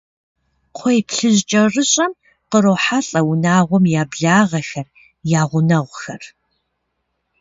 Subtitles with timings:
[0.75, 2.11] КхъуейплъыжькӀэрыщӀэм
[2.49, 4.87] кърохьэлӀэ унагъуэм я благъэхэр,
[5.39, 6.23] я гъунэгъухэр.